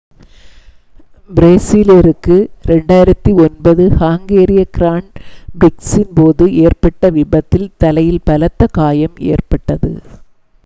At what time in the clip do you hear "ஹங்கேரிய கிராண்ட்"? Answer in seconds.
3.99-5.19